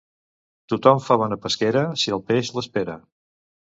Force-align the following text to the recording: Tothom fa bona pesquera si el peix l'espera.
Tothom 0.73 1.03
fa 1.09 1.19
bona 1.25 1.39
pesquera 1.45 1.87
si 2.05 2.19
el 2.19 2.27
peix 2.33 2.55
l'espera. 2.59 3.03